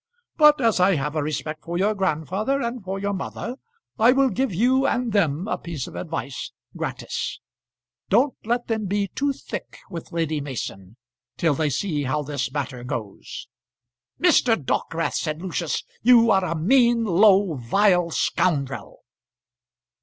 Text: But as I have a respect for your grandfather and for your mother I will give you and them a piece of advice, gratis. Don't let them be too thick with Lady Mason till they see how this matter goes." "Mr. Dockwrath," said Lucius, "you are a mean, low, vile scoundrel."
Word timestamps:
But 0.35 0.59
as 0.59 0.79
I 0.79 0.95
have 0.95 1.15
a 1.15 1.21
respect 1.21 1.63
for 1.63 1.77
your 1.77 1.93
grandfather 1.93 2.59
and 2.59 2.83
for 2.83 2.97
your 2.97 3.13
mother 3.13 3.57
I 3.99 4.13
will 4.13 4.29
give 4.31 4.51
you 4.51 4.87
and 4.87 5.13
them 5.13 5.47
a 5.47 5.59
piece 5.59 5.85
of 5.85 5.93
advice, 5.95 6.53
gratis. 6.75 7.39
Don't 8.09 8.33
let 8.43 8.65
them 8.65 8.87
be 8.87 9.09
too 9.09 9.31
thick 9.31 9.77
with 9.91 10.11
Lady 10.11 10.41
Mason 10.41 10.97
till 11.37 11.53
they 11.53 11.69
see 11.69 12.05
how 12.05 12.23
this 12.23 12.51
matter 12.51 12.83
goes." 12.83 13.47
"Mr. 14.19 14.55
Dockwrath," 14.59 15.13
said 15.17 15.39
Lucius, 15.39 15.83
"you 16.01 16.31
are 16.31 16.45
a 16.45 16.55
mean, 16.55 17.05
low, 17.05 17.53
vile 17.53 18.09
scoundrel." 18.09 19.03